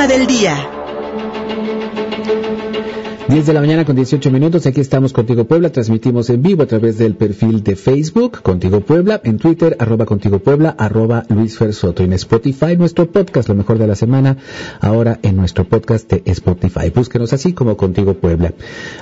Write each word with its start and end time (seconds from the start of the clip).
tema 0.00 0.06
del 0.06 0.26
día. 0.26 0.79
10 3.30 3.46
de 3.46 3.52
la 3.52 3.60
mañana 3.60 3.84
con 3.84 3.94
18 3.94 4.28
minutos, 4.32 4.66
aquí 4.66 4.80
estamos 4.80 5.12
Contigo 5.12 5.44
Puebla, 5.44 5.70
transmitimos 5.70 6.28
en 6.30 6.42
vivo 6.42 6.64
a 6.64 6.66
través 6.66 6.98
del 6.98 7.14
perfil 7.14 7.62
de 7.62 7.76
Facebook, 7.76 8.42
Contigo 8.42 8.80
Puebla, 8.80 9.20
en 9.22 9.38
Twitter, 9.38 9.76
arroba 9.78 10.04
Contigo 10.04 10.40
Puebla, 10.40 10.74
arroba 10.76 11.22
Luis 11.28 11.56
Fersoto, 11.56 12.02
en 12.02 12.12
Spotify, 12.14 12.76
nuestro 12.76 13.08
podcast, 13.12 13.48
lo 13.48 13.54
mejor 13.54 13.78
de 13.78 13.86
la 13.86 13.94
semana, 13.94 14.36
ahora 14.80 15.20
en 15.22 15.36
nuestro 15.36 15.64
podcast 15.64 16.10
de 16.10 16.24
Spotify. 16.24 16.90
Búsquenos 16.92 17.32
así 17.32 17.52
como 17.52 17.76
Contigo 17.76 18.14
Puebla. 18.14 18.52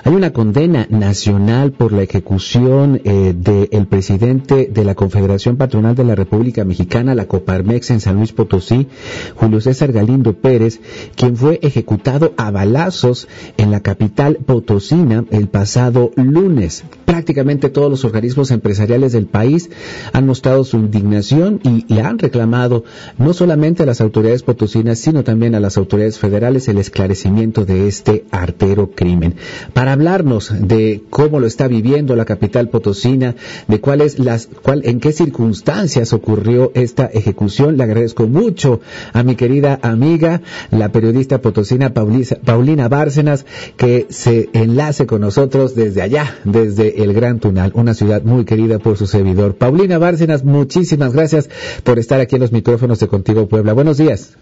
Hay 0.04 0.14
una 0.14 0.34
condena 0.34 0.86
nacional 0.90 1.72
por 1.72 1.94
la 1.94 2.02
ejecución 2.02 3.00
eh, 3.04 3.32
del 3.34 3.86
presidente 3.86 4.68
de 4.70 4.84
la 4.84 4.94
Confederación 4.94 5.56
Patronal 5.56 5.94
de 5.94 6.04
la 6.04 6.14
República 6.14 6.66
Mexicana, 6.66 7.14
la 7.14 7.24
Coparmex 7.24 7.92
en 7.92 8.00
San 8.00 8.16
Luis 8.16 8.32
Potosí, 8.32 8.88
Julio 9.36 9.62
César 9.62 9.90
Galindo 9.90 10.34
Pérez, 10.34 10.82
quien 11.16 11.34
fue 11.34 11.60
ejecutado 11.62 12.34
a 12.36 12.50
balazos 12.50 13.26
en 13.56 13.70
la 13.70 13.80
capital 13.80 14.17
Potosina 14.18 15.24
el 15.30 15.46
pasado 15.46 16.10
lunes. 16.16 16.82
Prácticamente 17.04 17.70
todos 17.70 17.88
los 17.88 18.04
organismos 18.04 18.50
empresariales 18.50 19.12
del 19.12 19.26
país 19.26 19.70
han 20.12 20.26
mostrado 20.26 20.64
su 20.64 20.76
indignación 20.76 21.60
y, 21.62 21.86
le 21.88 22.02
han 22.02 22.18
reclamado 22.18 22.84
no 23.16 23.32
solamente 23.32 23.84
a 23.84 23.86
las 23.86 24.00
autoridades 24.00 24.42
potosinas, 24.42 24.98
sino 24.98 25.22
también 25.22 25.54
a 25.54 25.60
las 25.60 25.78
autoridades 25.78 26.18
federales 26.18 26.66
el 26.66 26.78
esclarecimiento 26.78 27.64
de 27.64 27.86
este 27.86 28.24
artero 28.32 28.90
crimen. 28.90 29.36
Para 29.72 29.92
hablarnos 29.92 30.52
de 30.52 31.04
cómo 31.10 31.38
lo 31.38 31.46
está 31.46 31.68
viviendo 31.68 32.16
la 32.16 32.24
capital 32.24 32.70
potosina, 32.70 33.36
de 33.68 33.80
cuáles 33.80 34.18
las, 34.18 34.48
cuál, 34.62 34.82
en 34.84 34.98
qué 34.98 35.12
circunstancias 35.12 36.12
ocurrió 36.12 36.72
esta 36.74 37.06
ejecución, 37.06 37.76
le 37.76 37.84
agradezco 37.84 38.26
mucho 38.26 38.80
a 39.12 39.22
mi 39.22 39.36
querida 39.36 39.78
amiga, 39.82 40.42
la 40.72 40.90
periodista 40.90 41.40
potosina 41.40 41.94
Paulina 41.94 42.88
Bárcenas, 42.88 43.46
que 43.76 44.07
se 44.08 44.48
enlace 44.52 45.06
con 45.06 45.20
nosotros 45.20 45.74
desde 45.74 46.02
allá, 46.02 46.36
desde 46.44 47.02
el 47.02 47.12
Gran 47.12 47.40
Tunal, 47.40 47.72
una 47.74 47.94
ciudad 47.94 48.22
muy 48.22 48.44
querida 48.44 48.78
por 48.78 48.96
su 48.96 49.06
servidor. 49.06 49.56
Paulina 49.56 49.98
Bárcenas, 49.98 50.44
muchísimas 50.44 51.12
gracias 51.12 51.48
por 51.84 51.98
estar 51.98 52.20
aquí 52.20 52.36
en 52.36 52.42
los 52.42 52.52
micrófonos 52.52 53.00
de 53.00 53.08
Contigo 53.08 53.48
Puebla. 53.48 53.72
Buenos 53.72 53.98
días. 53.98 54.36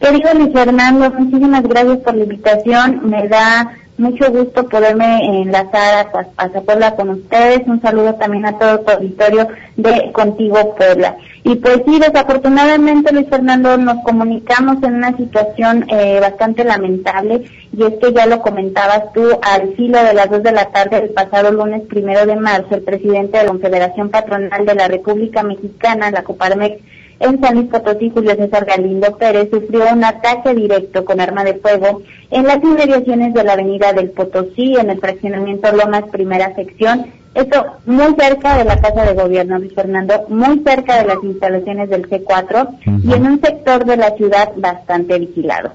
Querido 0.00 0.34
Luis 0.34 0.52
Fernando, 0.52 1.10
muchísimas 1.18 1.62
gracias 1.62 1.98
por 1.98 2.14
la 2.14 2.24
invitación. 2.24 3.08
Me 3.08 3.28
da 3.28 3.76
mucho 3.98 4.30
gusto 4.30 4.68
poderme 4.68 5.42
enlazar 5.42 6.08
a, 6.36 6.48
Puebla 6.60 6.96
con 6.96 7.10
ustedes. 7.10 7.66
Un 7.66 7.80
saludo 7.80 8.14
también 8.14 8.46
a 8.46 8.58
todo 8.58 8.80
el 8.80 8.94
auditorio 8.94 9.48
de 9.76 10.12
Contigo 10.12 10.74
Puebla. 10.74 11.16
Y 11.44 11.56
pues 11.56 11.82
sí, 11.86 11.98
desafortunadamente, 11.98 13.12
Luis 13.12 13.28
Fernando, 13.28 13.76
nos 13.78 14.02
comunicamos 14.04 14.82
en 14.82 14.96
una 14.96 15.16
situación 15.16 15.86
eh, 15.88 16.18
bastante 16.20 16.64
lamentable 16.64 17.44
y 17.72 17.82
es 17.84 17.94
que 18.00 18.12
ya 18.12 18.26
lo 18.26 18.40
comentabas 18.40 19.12
tú, 19.12 19.22
al 19.42 19.74
filo 19.74 20.02
de 20.02 20.14
las 20.14 20.30
dos 20.30 20.42
de 20.42 20.52
la 20.52 20.66
tarde 20.66 21.00
del 21.00 21.10
pasado 21.10 21.52
lunes 21.52 21.82
primero 21.82 22.26
de 22.26 22.36
marzo, 22.36 22.74
el 22.74 22.82
presidente 22.82 23.38
de 23.38 23.44
la 23.44 23.50
Confederación 23.50 24.08
Patronal 24.10 24.66
de 24.66 24.74
la 24.74 24.88
República 24.88 25.42
Mexicana, 25.42 26.10
la 26.10 26.22
Coparmex, 26.22 26.82
en 27.20 27.40
San 27.40 27.54
Luis 27.54 27.68
Potosí, 27.68 28.10
Julio 28.10 28.34
César 28.36 28.64
Galindo 28.64 29.16
Pérez 29.16 29.48
sufrió 29.50 29.84
un 29.92 30.04
ataque 30.04 30.54
directo 30.54 31.04
con 31.04 31.20
arma 31.20 31.44
de 31.44 31.54
fuego 31.54 32.02
en 32.30 32.44
las 32.44 32.62
inmediaciones 32.62 33.34
de 33.34 33.44
la 33.44 33.54
avenida 33.54 33.92
del 33.92 34.10
Potosí, 34.10 34.76
en 34.76 34.90
el 34.90 35.00
fraccionamiento 35.00 35.72
Lomas 35.72 36.04
Primera 36.10 36.54
Sección, 36.54 37.06
esto 37.36 37.66
muy 37.84 38.14
cerca 38.18 38.56
de 38.56 38.64
la 38.64 38.80
Casa 38.80 39.04
de 39.04 39.12
Gobierno, 39.12 39.58
Luis 39.58 39.74
Fernando, 39.74 40.24
muy 40.28 40.62
cerca 40.64 41.02
de 41.02 41.08
las 41.08 41.22
instalaciones 41.22 41.90
del 41.90 42.08
C4 42.08 43.02
y 43.04 43.12
en 43.12 43.26
un 43.26 43.40
sector 43.42 43.84
de 43.84 43.98
la 43.98 44.10
ciudad 44.12 44.52
bastante 44.56 45.18
vigilado. 45.18 45.72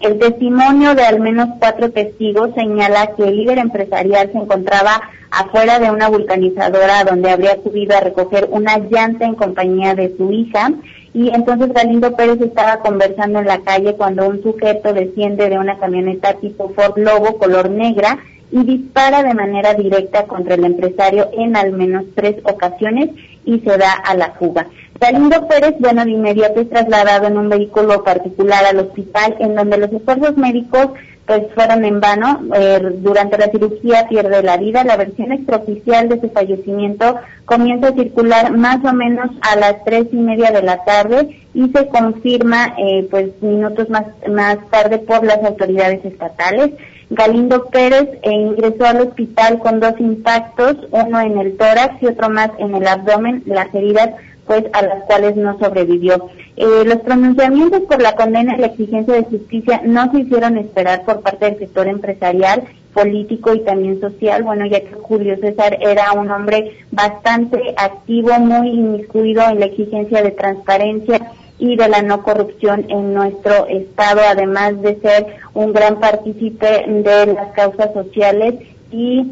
El 0.00 0.18
testimonio 0.20 0.94
de 0.94 1.02
al 1.02 1.18
menos 1.18 1.48
cuatro 1.58 1.90
testigos 1.90 2.50
señala 2.54 3.14
que 3.16 3.24
el 3.24 3.36
líder 3.36 3.58
empresarial 3.58 4.30
se 4.30 4.38
encontraba 4.38 5.02
afuera 5.30 5.80
de 5.80 5.90
una 5.90 6.08
vulcanizadora 6.08 7.02
donde 7.02 7.30
habría 7.30 7.60
subido 7.62 7.96
a 7.96 8.00
recoger 8.00 8.48
una 8.50 8.78
llanta 8.78 9.26
en 9.26 9.34
compañía 9.34 9.94
de 9.94 10.16
su 10.16 10.30
hija 10.30 10.70
y 11.12 11.30
entonces 11.34 11.72
Galindo 11.72 12.14
Pérez 12.14 12.40
estaba 12.40 12.78
conversando 12.78 13.40
en 13.40 13.46
la 13.46 13.58
calle 13.62 13.94
cuando 13.94 14.28
un 14.28 14.40
sujeto 14.40 14.92
desciende 14.92 15.48
de 15.48 15.58
una 15.58 15.78
camioneta 15.78 16.34
tipo 16.34 16.72
Ford 16.76 16.96
Lobo 16.96 17.36
color 17.38 17.68
negra 17.68 18.18
y 18.52 18.62
dispara 18.64 19.22
de 19.22 19.34
manera 19.34 19.74
directa 19.74 20.24
contra 20.24 20.54
el 20.54 20.64
empresario 20.64 21.28
en 21.32 21.56
al 21.56 21.72
menos 21.72 22.04
tres 22.14 22.36
ocasiones 22.44 23.10
y 23.44 23.58
se 23.60 23.76
da 23.76 23.92
a 23.92 24.14
la 24.14 24.30
fuga. 24.32 24.68
Galindo 25.00 25.46
Pérez, 25.46 25.76
bueno, 25.78 26.04
de 26.04 26.10
inmediato 26.10 26.60
es 26.60 26.70
trasladado 26.70 27.28
en 27.28 27.38
un 27.38 27.48
vehículo 27.48 28.02
particular 28.02 28.64
al 28.64 28.80
hospital 28.80 29.36
en 29.38 29.54
donde 29.54 29.78
los 29.78 29.92
esfuerzos 29.92 30.36
médicos 30.36 30.88
pues 31.28 31.42
fueron 31.54 31.84
en 31.84 32.00
vano. 32.00 32.40
Eh, 32.54 32.80
durante 33.00 33.36
la 33.36 33.50
cirugía 33.50 34.08
pierde 34.08 34.42
la 34.42 34.56
vida. 34.56 34.82
La 34.82 34.96
versión 34.96 35.30
extraoficial 35.30 36.08
de 36.08 36.20
su 36.20 36.30
fallecimiento 36.30 37.16
comienza 37.44 37.88
a 37.88 37.92
circular 37.92 38.56
más 38.56 38.82
o 38.82 38.92
menos 38.94 39.30
a 39.42 39.56
las 39.56 39.84
tres 39.84 40.06
y 40.10 40.16
media 40.16 40.50
de 40.50 40.62
la 40.62 40.84
tarde 40.84 41.38
y 41.52 41.68
se 41.68 41.86
confirma 41.88 42.74
eh, 42.78 43.06
pues 43.10 43.30
minutos 43.42 43.90
más, 43.90 44.06
más 44.26 44.56
tarde 44.70 44.98
por 44.98 45.22
las 45.22 45.44
autoridades 45.44 46.02
estatales. 46.04 46.70
Galindo 47.10 47.66
Pérez 47.66 48.08
eh, 48.22 48.32
ingresó 48.32 48.86
al 48.86 49.00
hospital 49.02 49.58
con 49.58 49.80
dos 49.80 49.94
impactos, 49.98 50.76
uno 50.90 51.20
en 51.20 51.38
el 51.38 51.56
tórax 51.56 52.02
y 52.02 52.06
otro 52.06 52.30
más 52.30 52.50
en 52.58 52.74
el 52.74 52.86
abdomen. 52.86 53.42
Las 53.46 53.74
heridas 53.74 54.10
pues 54.48 54.64
a 54.72 54.82
las 54.82 55.04
cuales 55.04 55.36
no 55.36 55.56
sobrevivió. 55.58 56.28
Eh, 56.56 56.82
los 56.84 56.96
pronunciamientos 57.02 57.82
por 57.82 58.02
la 58.02 58.16
condena 58.16 58.56
y 58.56 58.60
la 58.60 58.66
exigencia 58.68 59.14
de 59.14 59.24
justicia 59.24 59.82
no 59.84 60.10
se 60.10 60.20
hicieron 60.20 60.56
esperar 60.58 61.04
por 61.04 61.20
parte 61.20 61.44
del 61.44 61.58
sector 61.58 61.86
empresarial, 61.86 62.64
político 62.94 63.54
y 63.54 63.60
también 63.60 64.00
social, 64.00 64.42
bueno, 64.42 64.66
ya 64.66 64.80
que 64.80 64.92
Julio 64.94 65.36
César 65.36 65.78
era 65.80 66.12
un 66.14 66.30
hombre 66.30 66.78
bastante 66.90 67.74
activo, 67.76 68.32
muy 68.40 68.70
inmiscuido 68.70 69.42
en 69.42 69.60
la 69.60 69.66
exigencia 69.66 70.22
de 70.22 70.32
transparencia 70.32 71.30
y 71.58 71.76
de 71.76 71.88
la 71.88 72.02
no 72.02 72.22
corrupción 72.22 72.86
en 72.88 73.14
nuestro 73.14 73.66
estado, 73.66 74.22
además 74.26 74.80
de 74.80 74.98
ser 75.00 75.26
un 75.54 75.72
gran 75.72 76.00
partícipe 76.00 76.86
de 76.88 77.26
las 77.34 77.52
causas 77.52 77.92
sociales 77.92 78.54
y 78.90 79.26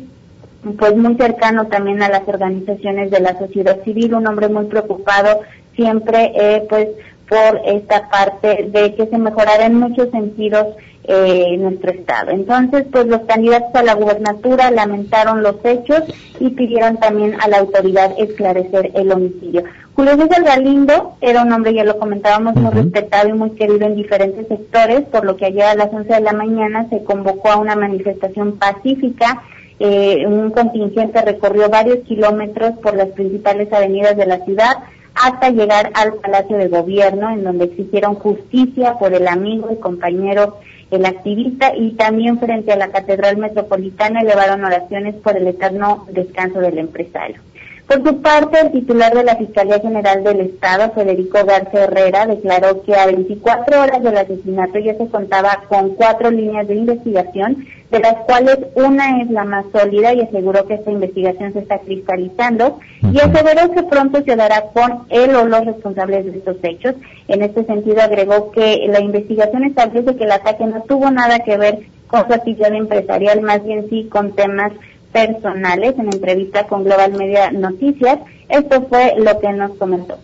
pues 0.74 0.96
muy 0.96 1.16
cercano 1.16 1.66
también 1.66 2.02
a 2.02 2.08
las 2.08 2.26
organizaciones 2.26 3.10
de 3.10 3.20
la 3.20 3.38
sociedad 3.38 3.82
civil, 3.84 4.14
un 4.14 4.26
hombre 4.26 4.48
muy 4.48 4.66
preocupado 4.66 5.40
siempre 5.74 6.32
eh, 6.34 6.66
pues 6.68 6.88
por 7.28 7.60
esta 7.64 8.08
parte 8.08 8.68
de 8.70 8.94
que 8.94 9.06
se 9.06 9.18
mejorara 9.18 9.66
en 9.66 9.74
muchos 9.74 10.10
sentidos 10.10 10.66
eh, 11.08 11.56
nuestro 11.58 11.92
estado. 11.92 12.30
Entonces, 12.30 12.84
pues 12.90 13.06
los 13.06 13.20
candidatos 13.22 13.74
a 13.74 13.82
la 13.82 13.94
gubernatura 13.94 14.70
lamentaron 14.70 15.42
los 15.42 15.56
hechos 15.64 16.02
y 16.40 16.50
pidieron 16.50 16.96
también 16.96 17.36
a 17.40 17.48
la 17.48 17.58
autoridad 17.58 18.12
esclarecer 18.18 18.90
el 18.94 19.12
homicidio. 19.12 19.62
Julio 19.94 20.16
César 20.16 20.42
Galindo 20.42 21.16
era 21.20 21.42
un 21.42 21.52
hombre, 21.52 21.74
ya 21.74 21.84
lo 21.84 21.98
comentábamos, 21.98 22.56
muy 22.56 22.70
respetado 22.70 23.28
y 23.28 23.32
muy 23.34 23.50
querido 23.50 23.86
en 23.86 23.94
diferentes 23.96 24.46
sectores, 24.48 25.02
por 25.02 25.24
lo 25.24 25.36
que 25.36 25.46
ayer 25.46 25.62
a 25.62 25.74
las 25.74 25.92
11 25.92 26.12
de 26.12 26.20
la 26.20 26.32
mañana 26.32 26.88
se 26.90 27.02
convocó 27.02 27.50
a 27.50 27.56
una 27.56 27.76
manifestación 27.76 28.58
pacífica 28.58 29.42
eh, 29.78 30.26
un 30.26 30.50
contingente 30.50 31.20
recorrió 31.22 31.68
varios 31.68 31.98
kilómetros 32.04 32.78
por 32.78 32.96
las 32.96 33.08
principales 33.08 33.72
avenidas 33.72 34.16
de 34.16 34.26
la 34.26 34.44
ciudad 34.44 34.76
hasta 35.14 35.50
llegar 35.50 35.90
al 35.94 36.14
Palacio 36.14 36.58
de 36.58 36.68
Gobierno, 36.68 37.30
en 37.30 37.44
donde 37.44 37.64
exigieron 37.64 38.14
justicia 38.16 38.98
por 38.98 39.14
el 39.14 39.26
amigo 39.28 39.70
y 39.72 39.76
compañero, 39.76 40.58
el 40.90 41.06
activista, 41.06 41.74
y 41.74 41.92
también 41.92 42.38
frente 42.38 42.72
a 42.72 42.76
la 42.76 42.88
Catedral 42.88 43.38
Metropolitana 43.38 44.20
elevaron 44.20 44.64
oraciones 44.64 45.14
por 45.14 45.36
el 45.36 45.46
eterno 45.48 46.06
descanso 46.10 46.60
del 46.60 46.78
empresario. 46.78 47.40
Por 47.86 48.02
su 48.02 48.20
parte, 48.20 48.58
el 48.60 48.72
titular 48.72 49.14
de 49.14 49.22
la 49.22 49.36
Fiscalía 49.36 49.78
General 49.78 50.24
del 50.24 50.40
Estado, 50.40 50.90
Federico 50.92 51.38
García 51.44 51.84
Herrera, 51.84 52.26
declaró 52.26 52.82
que 52.82 52.96
a 52.96 53.06
24 53.06 53.80
horas 53.80 54.02
del 54.02 54.16
asesinato 54.16 54.80
ya 54.80 54.94
se 54.94 55.06
contaba 55.06 55.62
con 55.68 55.90
cuatro 55.90 56.32
líneas 56.32 56.66
de 56.66 56.74
investigación, 56.74 57.64
de 57.92 58.00
las 58.00 58.14
cuales 58.26 58.58
una 58.74 59.22
es 59.22 59.30
la 59.30 59.44
más 59.44 59.66
sólida 59.72 60.12
y 60.14 60.22
aseguró 60.22 60.66
que 60.66 60.74
esta 60.74 60.90
investigación 60.90 61.52
se 61.52 61.60
está 61.60 61.78
cristalizando 61.78 62.80
y 63.02 63.20
aseveró 63.20 63.70
que 63.70 63.84
pronto 63.84 64.20
se 64.24 64.34
dará 64.34 64.62
con 64.72 65.04
él 65.08 65.36
o 65.36 65.46
los 65.46 65.64
responsables 65.64 66.24
de 66.24 66.38
estos 66.38 66.56
hechos. 66.64 66.96
En 67.28 67.42
este 67.42 67.64
sentido 67.66 68.02
agregó 68.02 68.50
que 68.50 68.84
la 68.88 69.00
investigación 69.00 69.62
establece 69.62 70.16
que 70.16 70.24
el 70.24 70.32
ataque 70.32 70.66
no 70.66 70.82
tuvo 70.82 71.08
nada 71.12 71.38
que 71.38 71.56
ver 71.56 71.78
con 72.08 72.26
su 72.26 72.34
actividad 72.34 72.74
empresarial, 72.74 73.42
más 73.42 73.62
bien 73.64 73.88
sí 73.88 74.08
con 74.10 74.32
temas 74.32 74.72
personales 75.12 75.94
en 75.98 76.12
entrevista 76.12 76.66
con 76.66 76.84
Global 76.84 77.12
Media 77.12 77.50
Noticias. 77.50 78.18
Esto 78.48 78.86
fue 78.88 79.14
lo 79.18 79.38
que 79.40 79.52
nos 79.52 79.76
comentó. 79.78 80.18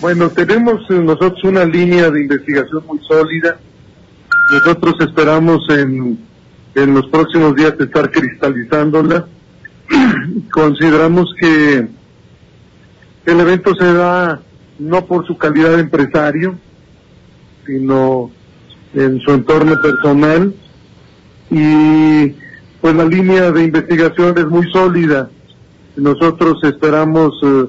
Bueno, 0.00 0.30
tenemos 0.30 0.88
nosotros 0.88 1.44
una 1.44 1.64
línea 1.64 2.10
de 2.10 2.22
investigación 2.22 2.84
muy 2.86 2.98
sólida. 3.06 3.58
Nosotros 4.52 4.94
esperamos 5.00 5.62
en, 5.70 6.18
en 6.74 6.94
los 6.94 7.06
próximos 7.08 7.54
días 7.54 7.74
estar 7.78 8.10
cristalizándola. 8.10 9.26
Consideramos 10.52 11.34
que 11.38 11.86
el 13.26 13.40
evento 13.40 13.74
se 13.74 13.92
da 13.92 14.40
no 14.78 15.04
por 15.04 15.26
su 15.26 15.36
calidad 15.36 15.72
de 15.72 15.80
empresario, 15.80 16.58
sino 17.66 18.30
en 18.94 19.20
su 19.20 19.32
entorno 19.32 19.74
personal. 19.80 20.54
Y 21.50 22.34
pues 22.80 22.94
la 22.94 23.04
línea 23.04 23.50
de 23.50 23.64
investigación 23.64 24.38
es 24.38 24.46
muy 24.46 24.70
sólida. 24.72 25.28
Nosotros 25.96 26.58
esperamos 26.64 27.32
eh, 27.42 27.66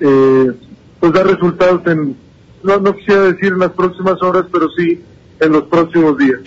eh, 0.00 0.52
pues 0.98 1.12
dar 1.12 1.26
resultados 1.26 1.86
en, 1.86 2.16
no, 2.62 2.78
no 2.78 2.94
quisiera 2.94 3.22
decir 3.22 3.52
en 3.52 3.60
las 3.60 3.72
próximas 3.72 4.20
horas, 4.22 4.44
pero 4.52 4.68
sí 4.76 5.00
en 5.40 5.52
los 5.52 5.64
próximos 5.64 6.18
días. 6.18 6.40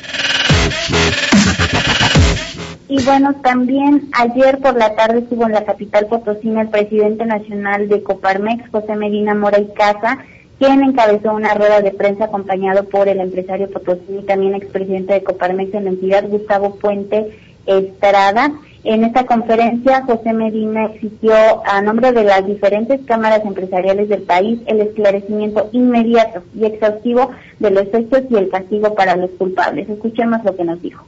Y 2.88 3.04
bueno, 3.06 3.34
también 3.42 4.10
ayer 4.12 4.60
por 4.60 4.76
la 4.76 4.96
tarde 4.96 5.20
estuvo 5.20 5.46
en 5.46 5.54
la 5.54 5.66
capital 5.66 6.06
potosina 6.08 6.62
el 6.62 6.70
presidente 6.70 7.26
nacional 7.26 7.90
de 7.90 8.04
Coparmex, 8.04 8.70
José 8.70 8.96
Medina 8.96 9.34
Mora 9.34 9.60
y 9.60 9.74
Casa, 9.74 10.20
quien 10.66 10.82
encabezó 10.82 11.34
una 11.34 11.54
rueda 11.54 11.82
de 11.82 11.92
prensa 11.92 12.26
acompañado 12.26 12.86
por 12.86 13.10
el 13.10 13.20
empresario 13.20 13.70
potosino 13.70 14.22
y 14.22 14.24
también 14.24 14.56
expresidente 14.56 15.14
de 15.14 15.24
Coparmex 15.24 15.74
en 15.74 15.84
la 15.84 15.90
entidad, 15.90 16.28
Gustavo 16.28 16.76
Puente 16.76 17.38
Estrada. 17.66 18.54
En 18.86 19.04
esta 19.04 19.26
conferencia, 19.26 20.04
José 20.04 20.32
Medina 20.32 20.86
exigió 20.86 21.34
a 21.66 21.82
nombre 21.82 22.14
de 22.14 22.24
las 22.24 22.46
diferentes 22.46 23.02
cámaras 23.06 23.42
empresariales 23.46 24.08
del 24.08 24.22
país 24.22 24.60
el 24.66 24.80
esclarecimiento 24.80 25.70
inmediato 25.74 26.44
y 26.58 26.66
exhaustivo 26.66 27.32
de 27.60 27.72
los 27.72 27.88
hechos 27.94 28.22
y 28.30 28.36
el 28.36 28.50
castigo 28.50 28.96
para 28.96 29.18
los 29.18 29.32
culpables. 29.32 29.90
Escuchemos 29.90 30.46
lo 30.46 30.56
que 30.56 30.64
nos 30.64 30.82
dijo. 30.82 31.04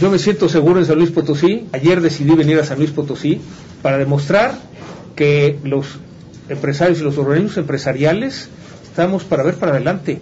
Yo 0.00 0.10
me 0.10 0.18
siento 0.18 0.50
seguro 0.50 0.80
en 0.80 0.84
San 0.84 0.98
Luis 0.98 1.10
Potosí. 1.10 1.66
Ayer 1.72 2.02
decidí 2.02 2.34
venir 2.34 2.58
a 2.58 2.64
San 2.64 2.76
Luis 2.76 2.90
Potosí 2.90 3.40
para 3.80 3.96
demostrar 3.96 4.52
que 5.16 5.58
los 5.64 5.98
empresarios 6.48 7.00
y 7.00 7.02
los 7.02 7.18
organismos 7.18 7.56
empresariales 7.56 8.48
estamos 8.84 9.24
para 9.24 9.42
ver 9.42 9.56
para 9.56 9.72
adelante. 9.72 10.20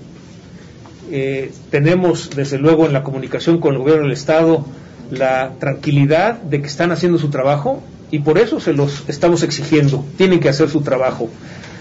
Eh, 1.11 1.53
tenemos, 1.71 2.31
desde 2.35 2.59
luego, 2.59 2.87
en 2.87 2.95
la 2.95 3.03
comunicación 3.03 3.59
con 3.59 3.75
el 3.75 3.81
gobierno 3.81 4.05
del 4.05 4.13
Estado 4.13 4.65
la 5.11 5.53
tranquilidad 5.59 6.41
de 6.41 6.61
que 6.61 6.67
están 6.67 6.91
haciendo 6.93 7.19
su 7.19 7.29
trabajo 7.29 7.83
y 8.11 8.21
por 8.21 8.39
eso 8.39 8.61
se 8.61 8.73
los 8.73 9.05
estamos 9.09 9.43
exigiendo. 9.43 10.05
Tienen 10.17 10.41
que 10.41 10.49
hacer 10.49 10.71
su 10.71 10.81
trabajo. 10.81 11.29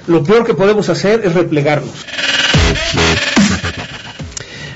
Lo 0.08 0.24
peor 0.24 0.46
que 0.46 0.54
podemos 0.54 0.90
hacer 0.90 1.22
es 1.24 1.34
replegarnos. 1.34 2.06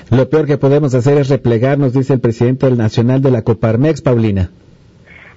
Lo 0.09 0.29
peor 0.29 0.45
que 0.45 0.57
podemos 0.57 0.93
hacer 0.93 1.17
es 1.17 1.27
replegarnos, 1.27 1.93
dice 1.93 2.13
el 2.13 2.21
presidente 2.21 2.69
nacional 2.71 3.21
de 3.21 3.31
la 3.31 3.41
Coparmex, 3.41 4.01
Paulina. 4.01 4.49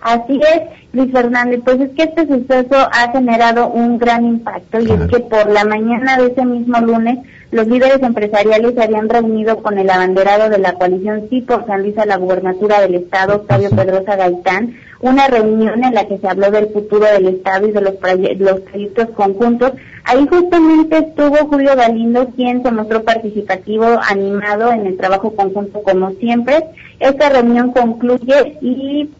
Así 0.01 0.41
es, 0.41 0.63
Luis 0.93 1.13
Fernández, 1.13 1.61
pues 1.65 1.79
es 1.81 1.91
que 1.91 2.05
este 2.05 2.27
suceso 2.27 2.77
ha 2.77 3.13
generado 3.13 3.69
un 3.69 3.99
gran 3.99 4.25
impacto 4.25 4.81
y 4.81 4.91
es 4.91 5.01
que 5.11 5.21
por 5.21 5.51
la 5.51 5.65
mañana 5.65 6.17
de 6.17 6.29
ese 6.29 6.45
mismo 6.45 6.81
lunes 6.81 7.19
los 7.51 7.67
líderes 7.67 8.03
empresariales 8.03 8.75
se 8.75 8.83
habían 8.83 9.09
reunido 9.09 9.59
con 9.59 9.79
el 9.79 9.91
abanderado 9.91 10.49
de 10.49 10.59
la 10.59 10.75
coalición 10.75 11.27
Sí 11.29 11.43
por 11.43 11.67
San 11.67 11.83
Luis 11.83 11.99
a 11.99 12.07
la 12.07 12.17
gubernatura 12.17 12.81
del 12.81 12.95
estado, 12.95 13.37
Octavio 13.37 13.71
Pedrosa 13.71 14.17
Gaitán, 14.17 14.75
una 15.01 15.27
reunión 15.27 15.85
en 15.85 15.95
la 15.95 16.07
que 16.07 16.19
se 16.19 16.29
habló 16.29 16.51
del 16.51 16.69
futuro 16.69 17.07
del 17.07 17.27
estado 17.27 17.67
y 17.67 17.73
de 17.73 17.81
los, 17.81 17.95
los 18.39 18.61
proyectos 18.61 19.11
conjuntos. 19.11 19.73
Ahí 20.05 20.27
justamente 20.29 20.99
estuvo 20.99 21.37
Julio 21.49 21.77
Galindo, 21.77 22.29
quien 22.37 22.63
se 22.63 22.71
mostró 22.71 23.03
participativo, 23.03 23.85
animado 24.09 24.73
en 24.73 24.87
el 24.87 24.97
trabajo 24.97 25.35
conjunto 25.35 25.83
como 25.83 26.13
siempre. 26.13 26.65
Esta 27.01 27.31
reunión 27.31 27.73
concluye 27.73 28.59
y 28.61 29.11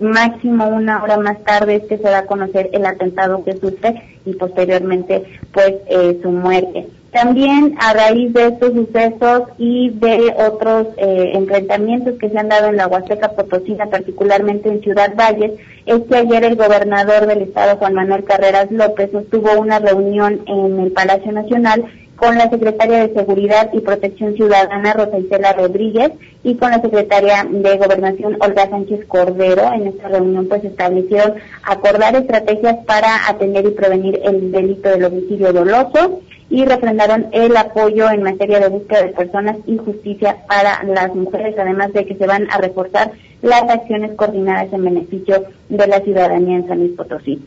máximo 0.00 0.66
una 0.68 1.02
hora 1.02 1.18
más 1.18 1.42
tarde 1.44 1.76
es 1.76 1.84
que 1.84 1.98
se 1.98 2.04
va 2.04 2.18
a 2.18 2.26
conocer 2.26 2.70
el 2.72 2.86
atentado 2.86 3.44
que 3.44 3.56
sufre 3.56 4.20
y 4.24 4.34
posteriormente 4.34 5.24
pues 5.52 5.74
eh, 5.86 6.18
su 6.22 6.30
muerte. 6.30 6.88
También 7.12 7.74
a 7.80 7.92
raíz 7.92 8.32
de 8.32 8.46
estos 8.46 8.72
sucesos 8.72 9.42
y 9.58 9.90
de 9.90 10.32
otros 10.48 10.86
eh, 10.96 11.32
enfrentamientos 11.34 12.14
que 12.20 12.30
se 12.30 12.38
han 12.38 12.48
dado 12.48 12.68
en 12.68 12.76
la 12.76 12.86
Huasteca 12.86 13.32
Potosina, 13.32 13.86
particularmente 13.86 14.68
en 14.68 14.80
Ciudad 14.80 15.16
Valles, 15.16 15.52
es 15.86 16.00
que 16.02 16.16
ayer 16.16 16.44
el 16.44 16.54
gobernador 16.54 17.26
del 17.26 17.42
estado, 17.42 17.78
Juan 17.78 17.94
Manuel 17.94 18.22
Carreras 18.22 18.70
López, 18.70 19.10
sostuvo 19.10 19.58
una 19.58 19.80
reunión 19.80 20.42
en 20.46 20.78
el 20.78 20.92
Palacio 20.92 21.32
Nacional 21.32 21.84
con 22.20 22.36
la 22.36 22.50
secretaria 22.50 23.06
de 23.06 23.14
Seguridad 23.14 23.70
y 23.72 23.80
Protección 23.80 24.34
Ciudadana, 24.34 24.92
Rosa 24.92 25.18
Isela 25.18 25.54
Rodríguez, 25.54 26.12
y 26.44 26.54
con 26.56 26.70
la 26.70 26.82
secretaria 26.82 27.46
de 27.50 27.78
Gobernación, 27.78 28.36
Olga 28.40 28.68
Sánchez 28.68 29.06
Cordero. 29.06 29.72
En 29.72 29.86
esta 29.88 30.08
reunión 30.08 30.46
pues 30.46 30.62
establecieron 30.62 31.34
acordar 31.62 32.14
estrategias 32.14 32.76
para 32.84 33.26
atender 33.26 33.64
y 33.64 33.70
prevenir 33.70 34.20
el 34.22 34.52
delito 34.52 34.90
del 34.90 35.04
homicidio 35.04 35.52
doloso 35.54 36.20
y 36.50 36.64
refrendaron 36.64 37.28
el 37.32 37.56
apoyo 37.56 38.10
en 38.10 38.22
materia 38.22 38.60
de 38.60 38.68
búsqueda 38.68 39.02
de 39.02 39.12
personas 39.12 39.56
y 39.66 39.78
justicia 39.78 40.38
para 40.46 40.82
las 40.84 41.14
mujeres, 41.14 41.54
además 41.58 41.92
de 41.94 42.04
que 42.04 42.16
se 42.16 42.26
van 42.26 42.50
a 42.50 42.58
reforzar 42.58 43.12
las 43.40 43.62
acciones 43.62 44.12
coordinadas 44.16 44.70
en 44.72 44.84
beneficio 44.84 45.44
de 45.68 45.86
la 45.86 46.00
ciudadanía 46.00 46.56
en 46.56 46.68
San 46.68 46.78
Luis 46.78 46.92
Potosí. 46.92 47.40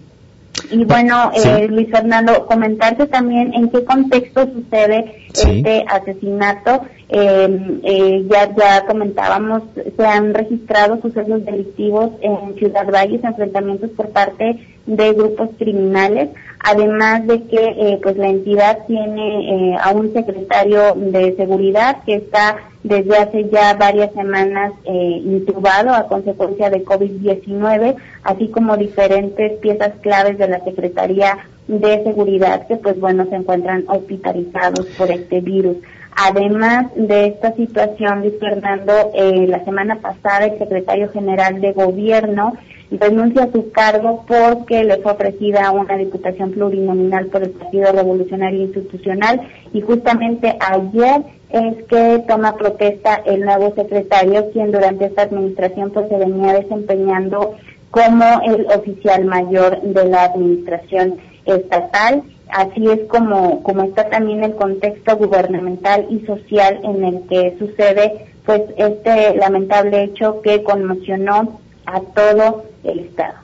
Y 0.72 0.86
bueno, 0.86 1.32
eh, 1.34 1.68
Luis 1.68 1.90
Fernando, 1.90 2.46
comentarte 2.46 3.08
también 3.08 3.54
en 3.54 3.70
qué 3.70 3.84
contexto 3.84 4.48
sucede 4.52 5.28
este 5.34 5.86
asesinato. 5.88 6.82
Eh, 7.10 7.80
eh, 7.84 8.26
ya, 8.30 8.56
ya 8.56 8.86
comentábamos, 8.86 9.64
se 9.96 10.06
han 10.06 10.34
registrado 10.34 11.00
sucesos 11.02 11.46
delictivos 11.46 12.12
en 12.22 12.56
Ciudad 12.56 12.88
Valles, 12.92 13.24
enfrentamientos 13.24 13.92
por 13.92 14.10
parte 14.10 14.60
de 14.86 15.14
grupos 15.14 15.50
criminales, 15.58 16.30
además 16.60 17.26
de 17.28 17.44
que 17.44 17.58
eh, 17.58 18.00
pues 18.02 18.18
la 18.18 18.30
entidad 18.30 18.80
tiene 18.88 19.74
eh, 19.74 19.78
a 19.82 19.92
un 19.92 20.12
secretario 20.14 20.94
de 20.96 21.36
seguridad 21.36 22.04
que 22.06 22.16
está 22.16 22.58
desde 22.84 23.18
hace 23.18 23.50
ya 23.50 23.74
varias 23.76 24.14
semanas 24.14 24.74
eh, 24.84 25.22
intubado 25.24 25.92
a 25.92 26.08
consecuencia 26.08 26.70
de 26.70 26.84
COVID-19, 26.84 27.96
así 28.24 28.50
como 28.50 28.78
diferentes 28.78 29.60
piezas 29.60 29.94
claves 30.02 30.38
de 30.38 30.50
la 30.50 30.64
Secretaría 30.64 31.38
de 31.68 32.04
Seguridad 32.04 32.68
que 32.68 32.76
pues 32.76 33.00
bueno 33.00 33.26
se 33.30 33.36
encuentran 33.36 33.86
hospitalizados 33.88 34.86
por 34.98 35.10
este 35.12 35.40
virus. 35.40 35.78
Además 36.16 36.88
de 36.96 37.28
esta 37.28 37.54
situación, 37.56 38.20
Luis 38.22 38.36
Fernando, 38.40 39.12
eh, 39.16 39.48
la 39.48 39.64
semana 39.64 40.00
pasada 40.00 40.46
el 40.46 40.60
secretario 40.60 41.10
general 41.10 41.60
de 41.60 41.72
Gobierno 41.72 42.54
renuncia 42.92 43.44
a 43.44 43.52
su 43.52 43.72
cargo 43.72 44.24
porque 44.28 44.84
le 44.84 44.98
fue 44.98 45.14
ofrecida 45.14 45.72
una 45.72 45.98
diputación 45.98 46.52
plurinominal 46.52 47.28
por 47.28 47.44
el 47.44 47.52
Partido 47.52 47.92
Revolucionario 47.92 48.62
Institucional 48.62 49.42
y 49.74 49.82
justamente 49.82 50.56
ayer 50.60 51.24
es 51.54 51.84
que 51.84 52.24
toma 52.28 52.56
protesta 52.56 53.22
el 53.26 53.42
nuevo 53.42 53.74
secretario, 53.76 54.50
quien 54.52 54.72
durante 54.72 55.06
esta 55.06 55.22
administración 55.22 55.92
pues 55.92 56.10
se 56.10 56.18
venía 56.18 56.54
desempeñando 56.54 57.56
como 57.92 58.26
el 58.44 58.66
oficial 58.76 59.24
mayor 59.26 59.80
de 59.82 60.06
la 60.10 60.24
administración 60.26 61.18
estatal. 61.46 62.24
Así 62.50 62.88
es 62.90 63.02
como, 63.08 63.62
como 63.62 63.84
está 63.84 64.10
también 64.10 64.44
el 64.44 64.56
contexto 64.56 65.16
gubernamental 65.16 66.08
y 66.10 66.26
social 66.26 66.80
en 66.84 67.06
el 67.06 67.28
que 67.28 67.56
sucede 67.60 68.26
pues 68.46 68.64
este 68.78 69.36
lamentable 69.38 70.04
hecho 70.04 70.42
que 70.42 70.64
conmocionó 70.64 71.60
a 71.86 72.02
todo 72.02 72.66
el 72.84 73.00
Estado 73.00 73.43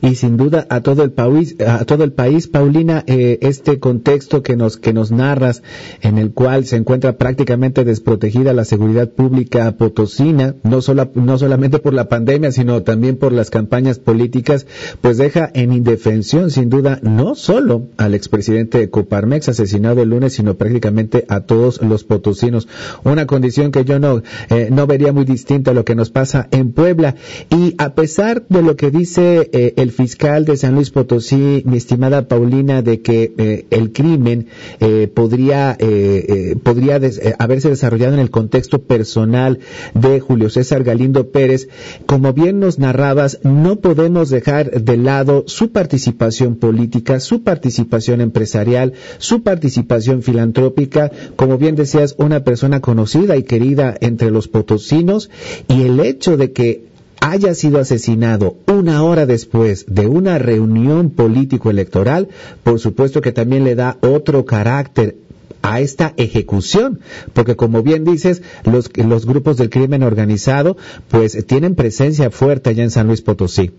y 0.00 0.14
sin 0.14 0.36
duda 0.36 0.66
a 0.70 0.80
todo 0.80 1.02
el 1.02 1.12
país, 1.12 1.56
a 1.66 1.84
todo 1.84 2.04
el 2.04 2.12
país, 2.12 2.48
Paulina, 2.48 3.04
eh, 3.06 3.38
este 3.42 3.78
contexto 3.78 4.42
que 4.42 4.56
nos 4.56 4.76
que 4.76 4.92
nos 4.92 5.10
narras, 5.10 5.62
en 6.02 6.18
el 6.18 6.32
cual 6.32 6.64
se 6.66 6.76
encuentra 6.76 7.16
prácticamente 7.16 7.84
desprotegida 7.84 8.52
la 8.52 8.64
seguridad 8.64 9.10
pública 9.10 9.72
potosina, 9.72 10.54
no 10.62 10.80
solo 10.80 11.10
no 11.14 11.38
solamente 11.38 11.78
por 11.78 11.94
la 11.94 12.08
pandemia, 12.08 12.52
sino 12.52 12.82
también 12.82 13.16
por 13.16 13.32
las 13.32 13.50
campañas 13.50 13.98
políticas, 13.98 14.66
pues 15.00 15.18
deja 15.18 15.50
en 15.54 15.72
indefensión, 15.72 16.50
sin 16.50 16.68
duda, 16.68 17.00
no 17.02 17.34
solo 17.34 17.88
al 17.96 18.14
expresidente 18.14 18.78
de 18.78 18.90
Coparmex 18.90 19.48
asesinado 19.48 20.02
el 20.02 20.10
lunes, 20.10 20.34
sino 20.34 20.54
prácticamente 20.54 21.24
a 21.28 21.40
todos 21.40 21.80
los 21.82 22.04
potosinos. 22.04 22.68
Una 23.04 23.26
condición 23.26 23.70
que 23.70 23.84
yo 23.84 23.98
no 23.98 24.22
eh, 24.50 24.68
no 24.70 24.86
vería 24.86 25.12
muy 25.12 25.24
distinta 25.24 25.70
a 25.70 25.74
lo 25.74 25.84
que 25.84 25.94
nos 25.94 26.10
pasa 26.10 26.48
en 26.50 26.72
Puebla. 26.72 27.16
Y 27.50 27.74
a 27.78 27.94
pesar 27.94 28.44
de 28.48 28.62
lo 28.62 28.76
que 28.76 28.90
dice 28.90 29.50
eh, 29.52 29.63
el 29.76 29.90
fiscal 29.90 30.44
de 30.44 30.56
San 30.56 30.74
Luis 30.74 30.90
Potosí, 30.90 31.62
mi 31.64 31.76
estimada 31.76 32.28
Paulina, 32.28 32.82
de 32.82 33.00
que 33.00 33.32
eh, 33.38 33.66
el 33.70 33.92
crimen 33.92 34.48
eh, 34.80 35.08
podría, 35.12 35.76
eh, 35.78 36.56
podría 36.62 37.00
haberse 37.38 37.70
desarrollado 37.70 38.14
en 38.14 38.20
el 38.20 38.30
contexto 38.30 38.82
personal 38.82 39.60
de 39.94 40.20
Julio 40.20 40.50
César 40.50 40.84
Galindo 40.84 41.30
Pérez, 41.30 41.68
como 42.06 42.32
bien 42.32 42.60
nos 42.60 42.78
narrabas, 42.78 43.40
no 43.42 43.76
podemos 43.76 44.30
dejar 44.30 44.82
de 44.82 44.96
lado 44.96 45.44
su 45.46 45.70
participación 45.72 46.56
política, 46.56 47.20
su 47.20 47.42
participación 47.42 48.20
empresarial, 48.20 48.92
su 49.18 49.42
participación 49.42 50.22
filantrópica, 50.22 51.10
como 51.36 51.58
bien 51.58 51.76
decías, 51.76 52.14
una 52.18 52.44
persona 52.44 52.80
conocida 52.80 53.36
y 53.36 53.44
querida 53.44 53.96
entre 54.00 54.30
los 54.30 54.48
potosinos, 54.48 55.30
y 55.68 55.82
el 55.82 56.00
hecho 56.00 56.36
de 56.36 56.52
que 56.52 56.93
haya 57.24 57.54
sido 57.54 57.80
asesinado 57.80 58.56
una 58.66 59.02
hora 59.02 59.24
después 59.24 59.86
de 59.88 60.06
una 60.06 60.38
reunión 60.38 61.08
político-electoral, 61.08 62.28
por 62.62 62.78
supuesto 62.78 63.22
que 63.22 63.32
también 63.32 63.64
le 63.64 63.74
da 63.74 63.96
otro 64.02 64.44
carácter 64.44 65.16
a 65.62 65.80
esta 65.80 66.12
ejecución, 66.18 67.00
porque 67.32 67.56
como 67.56 67.82
bien 67.82 68.04
dices, 68.04 68.42
los, 68.64 68.90
los 68.98 69.24
grupos 69.24 69.56
del 69.56 69.70
crimen 69.70 70.02
organizado 70.02 70.76
pues 71.08 71.46
tienen 71.46 71.74
presencia 71.74 72.30
fuerte 72.30 72.68
allá 72.68 72.82
en 72.82 72.90
San 72.90 73.06
Luis 73.06 73.22
Potosí. 73.22 73.70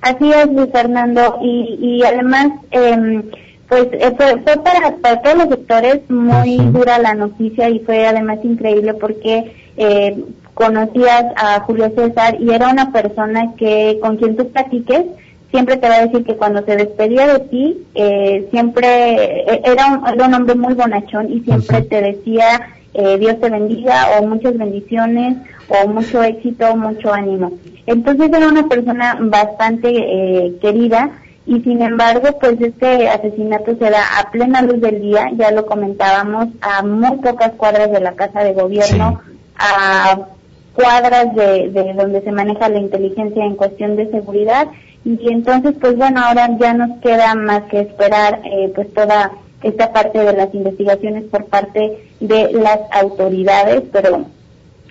Así 0.00 0.32
es, 0.32 0.46
Luis 0.52 0.70
Fernando, 0.72 1.38
y, 1.40 1.78
y 1.80 2.02
además, 2.02 2.48
eh, 2.72 3.30
pues 3.68 3.88
eh, 3.92 4.14
fue, 4.16 4.56
para, 4.62 4.96
para, 4.96 5.22
todos 5.22 5.36
los 5.36 5.48
sectores 5.48 6.08
muy 6.10 6.56
dura 6.56 6.98
la 6.98 7.14
noticia 7.14 7.68
y 7.68 7.80
fue 7.80 8.06
además 8.06 8.38
increíble 8.42 8.94
porque 8.94 9.52
eh, 9.76 10.16
conocías 10.54 11.26
a 11.36 11.60
Julio 11.60 11.92
César 11.94 12.36
y 12.40 12.50
era 12.50 12.70
una 12.70 12.92
persona 12.92 13.54
que 13.56 13.98
con 14.00 14.16
quien 14.16 14.36
tú 14.36 14.50
platiques 14.50 15.04
siempre 15.50 15.76
te 15.76 15.88
va 15.88 15.96
a 15.96 16.06
decir 16.06 16.24
que 16.24 16.36
cuando 16.36 16.64
se 16.64 16.76
despedía 16.76 17.26
de 17.26 17.38
ti 17.40 17.78
eh, 17.94 18.48
siempre 18.50 18.86
eh, 19.14 19.62
era 19.64 19.86
un, 19.86 20.06
era 20.06 20.26
un 20.26 20.34
hombre 20.34 20.54
muy 20.54 20.74
bonachón 20.74 21.32
y 21.32 21.40
siempre 21.40 21.82
te 21.82 22.00
decía 22.00 22.74
eh, 22.94 23.18
Dios 23.18 23.38
te 23.40 23.50
bendiga 23.50 24.18
o 24.18 24.26
muchas 24.26 24.56
bendiciones 24.56 25.36
o 25.68 25.88
mucho 25.88 26.22
éxito, 26.22 26.74
mucho 26.76 27.12
ánimo. 27.12 27.52
Entonces 27.86 28.30
era 28.32 28.48
una 28.48 28.68
persona 28.68 29.16
bastante 29.20 29.88
eh, 29.90 30.54
querida 30.60 31.10
y 31.48 31.62
sin 31.62 31.80
embargo, 31.80 32.28
pues 32.38 32.60
este 32.60 33.08
asesinato 33.08 33.74
se 33.78 33.88
da 33.88 34.02
a 34.18 34.30
plena 34.30 34.60
luz 34.60 34.82
del 34.82 35.00
día, 35.00 35.30
ya 35.34 35.50
lo 35.50 35.64
comentábamos, 35.64 36.48
a 36.60 36.82
muy 36.82 37.16
pocas 37.18 37.52
cuadras 37.52 37.90
de 37.90 38.00
la 38.00 38.12
Casa 38.12 38.44
de 38.44 38.52
Gobierno, 38.52 39.22
a 39.56 40.26
cuadras 40.74 41.34
de, 41.34 41.70
de 41.70 41.94
donde 41.94 42.20
se 42.20 42.32
maneja 42.32 42.68
la 42.68 42.80
inteligencia 42.80 43.46
en 43.46 43.56
cuestión 43.56 43.96
de 43.96 44.10
seguridad. 44.10 44.68
Y 45.06 45.32
entonces 45.32 45.74
pues 45.80 45.96
bueno 45.96 46.20
ahora 46.22 46.50
ya 46.60 46.74
nos 46.74 47.00
queda 47.00 47.34
más 47.34 47.62
que 47.70 47.80
esperar 47.80 48.42
eh, 48.44 48.70
pues 48.74 48.92
toda 48.92 49.32
esta 49.62 49.90
parte 49.90 50.18
de 50.18 50.34
las 50.34 50.52
investigaciones 50.54 51.24
por 51.24 51.46
parte 51.46 52.10
de 52.20 52.52
las 52.52 52.80
autoridades 52.90 53.84
pero 53.90 54.26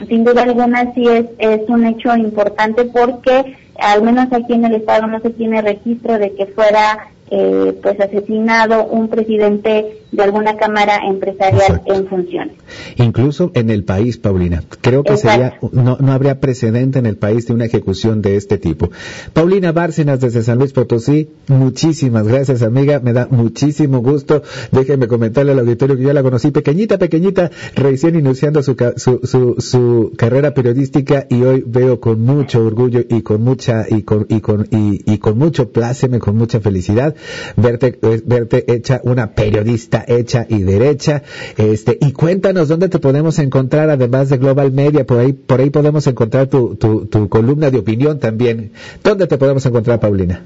sin 0.08 0.24
duda 0.24 0.44
alguna 0.44 0.94
sí 0.94 1.08
es, 1.08 1.26
es 1.40 1.62
un 1.70 1.86
hecho 1.86 2.16
importante 2.16 2.86
porque 2.86 3.56
al 3.80 4.02
menos 4.04 4.32
aquí 4.32 4.54
en 4.54 4.66
el 4.66 4.76
estado 4.76 5.08
no 5.08 5.20
se 5.20 5.32
tiene 5.32 5.62
registro 5.62 6.18
de 6.18 6.34
que 6.34 6.48
fuera 6.48 7.10
eh, 7.30 7.78
pues 7.82 8.00
asesinado 8.00 8.86
un 8.86 9.10
presidente 9.10 10.04
de 10.12 10.24
alguna 10.24 10.58
cámara 10.58 11.02
empresarial 11.08 11.82
en 11.86 12.08
funciones. 12.08 12.56
Incluso 12.96 13.52
en 13.54 13.70
el 13.70 13.84
país, 13.84 14.18
Paulina. 14.18 14.64
Creo 14.82 15.04
que 15.04 15.18
sería, 15.18 15.60
no, 15.72 15.98
no 16.00 16.12
habría 16.12 16.40
precedente 16.40 17.00
en 17.00 17.06
el 17.06 17.18
país 17.18 17.48
de 17.48 17.54
una 17.54 17.66
ejecución 17.66 18.22
de 18.22 18.36
este 18.36 18.58
tipo. 18.58 18.90
Paulina 19.34 19.72
Bárcenas 19.72 20.20
desde 20.20 20.44
San 20.44 20.58
Luis 20.58 20.74
Potosí, 20.74 21.30
muchísimas 21.48 22.28
gracias 22.28 22.62
amiga, 22.62 23.00
me 23.00 23.14
da 23.14 23.28
muchísimo 23.30 24.00
gusto. 24.00 24.44
Déjenme 24.72 25.08
comentarle 25.08 25.52
al 25.52 25.60
auditorio 25.60 25.98
que 25.98 26.04
yo 26.04 26.14
la 26.14 26.24
conocí 26.24 26.52
pequeñita, 26.52 26.98
pequeñita, 26.98 27.52
recién 27.76 28.16
iniciando 28.16 28.64
su, 28.64 28.76
su, 28.96 29.20
su, 29.24 29.56
su 29.60 30.14
carrera 30.18 30.54
periodística 30.54 31.28
y 31.30 31.42
hoy 31.44 31.64
veo 31.66 32.00
con 32.00 32.22
mucho 32.22 32.66
orgullo 32.66 33.04
y 33.08 33.22
con 33.22 33.44
mucha, 33.44 33.86
y 33.90 34.04
con, 34.04 34.26
y 34.30 34.42
con, 34.42 34.68
y, 34.72 35.02
y 35.12 35.18
con 35.18 35.38
mucho 35.38 35.72
pláceme, 35.72 36.20
con 36.20 36.38
mucha 36.38 36.60
felicidad 36.60 37.16
verte, 37.56 38.00
verte 38.26 38.72
hecha 38.74 39.02
una 39.04 39.34
periodista 39.34 39.97
hecha 40.08 40.46
y 40.48 40.64
derecha. 40.64 41.24
Este, 41.58 41.98
y 42.00 42.12
cuéntanos 42.12 42.68
dónde 42.68 42.90
te 42.90 43.00
podemos 43.00 43.40
encontrar, 43.40 43.90
además 43.90 44.30
de 44.30 44.38
Global 44.38 44.72
Media, 44.72 45.06
por 45.06 45.20
ahí, 45.20 45.34
por 45.34 45.60
ahí 45.60 45.70
podemos 45.70 46.06
encontrar 46.08 46.48
tu, 46.48 46.76
tu, 46.76 47.30
columna 47.30 47.72
de 47.72 47.80
opinión 47.80 48.20
también. 48.20 48.72
¿Dónde 49.04 49.28
te 49.28 49.38
podemos 49.38 49.66
encontrar, 49.66 50.00
Paulina? 50.00 50.42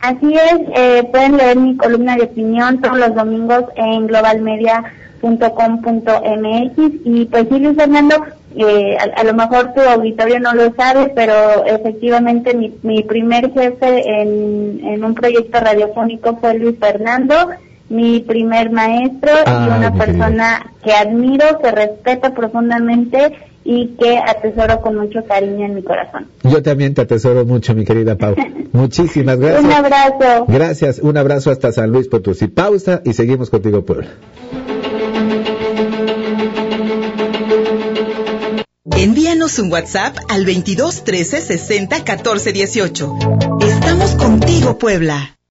Así 0.00 0.34
es, 0.34 0.60
eh, 0.76 1.08
pueden 1.10 1.36
leer 1.36 1.56
mi 1.56 1.76
columna 1.76 2.16
de 2.16 2.24
opinión 2.24 2.80
todos 2.80 2.98
los 2.98 3.14
domingos 3.14 3.64
en 3.76 4.06
globalmedia.com.mx 4.06 6.72
y 7.04 7.24
pues 7.24 7.46
sí, 7.50 7.58
Luis 7.58 7.76
Fernando, 7.76 8.14
eh, 8.58 8.96
a, 8.98 9.20
a, 9.20 9.24
lo 9.24 9.34
mejor 9.34 9.74
tu 9.74 9.80
auditorio 9.80 10.40
no 10.40 10.54
lo 10.54 10.72
sabe, 10.74 11.12
pero 11.14 11.66
efectivamente 11.66 12.54
mi, 12.54 12.72
mi 12.82 13.02
primer 13.02 13.52
jefe 13.52 14.22
en, 14.22 14.80
en, 14.82 15.04
un 15.04 15.14
proyecto 15.14 15.60
radiofónico 15.60 16.36
fue 16.36 16.54
Luis 16.54 16.78
Fernando, 16.78 17.34
mi 17.88 18.20
primer 18.20 18.70
maestro 18.70 19.32
ah, 19.46 19.68
y 19.68 19.78
una 19.78 19.94
persona 19.94 20.58
querida. 20.58 20.82
que 20.82 20.92
admiro, 20.92 21.58
que 21.60 21.70
respeto 21.70 22.34
profundamente 22.34 23.32
y 23.64 23.88
que 23.98 24.18
atesoro 24.18 24.80
con 24.80 24.96
mucho 24.96 25.24
cariño 25.24 25.66
en 25.66 25.74
mi 25.74 25.82
corazón. 25.82 26.26
Yo 26.44 26.62
también 26.62 26.94
te 26.94 27.02
atesoro 27.02 27.44
mucho, 27.44 27.74
mi 27.74 27.84
querida 27.84 28.16
Pau. 28.16 28.36
Muchísimas 28.72 29.38
gracias. 29.38 29.64
un 29.64 29.72
abrazo. 29.72 30.44
Gracias, 30.46 30.98
un 31.00 31.16
abrazo 31.16 31.50
hasta 31.50 31.72
San 31.72 31.90
Luis 31.90 32.08
Potosí. 32.08 32.46
Pausa 32.46 33.02
y 33.04 33.12
seguimos 33.12 33.50
contigo, 33.50 33.84
Puebla. 33.84 34.08
Envíanos 38.96 39.58
un 39.58 39.70
WhatsApp 39.70 40.16
al 40.28 40.46
22 40.46 41.04
13 41.04 41.40
60 41.40 42.04
14 42.04 42.52
18. 42.52 43.18
Estamos 43.60 44.14
contigo, 44.14 44.78
Puebla. 44.78 45.35